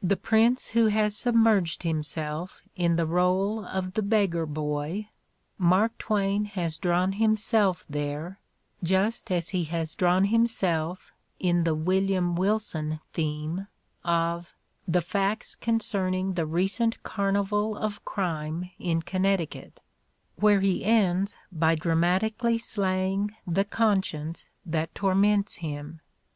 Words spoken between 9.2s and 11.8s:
as he has drawn himself in the